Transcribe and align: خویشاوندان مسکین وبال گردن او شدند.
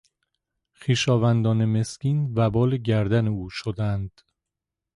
خویشاوندان 0.79 1.59
مسکین 1.65 2.17
وبال 2.35 2.77
گردن 2.77 3.25
او 3.27 3.49
شدند. 3.49 4.21